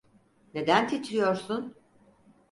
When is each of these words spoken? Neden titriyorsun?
Neden 0.53 0.87
titriyorsun? 0.87 1.75